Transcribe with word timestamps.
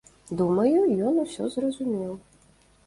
Думаю, 0.39 0.79
ён 1.11 1.21
усё 1.27 1.51
зразумеў. 1.59 2.13